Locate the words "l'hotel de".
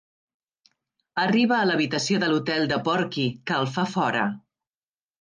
2.33-2.83